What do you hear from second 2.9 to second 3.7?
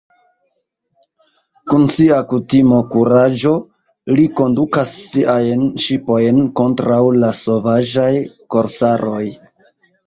kuraĝo